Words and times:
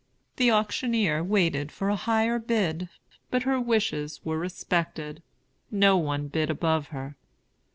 The 0.37 0.49
auctioneer 0.51 1.23
waited 1.23 1.71
for 1.71 1.89
a 1.89 1.95
higher 1.95 2.39
bid; 2.39 2.89
but 3.29 3.43
her 3.43 3.61
wishes 3.61 4.19
were 4.25 4.39
respected; 4.39 5.21
no 5.69 5.95
one 5.95 6.27
bid 6.27 6.49
above 6.49 6.87
her. 6.87 7.17